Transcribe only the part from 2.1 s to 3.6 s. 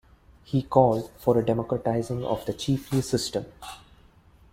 of the chiefly system.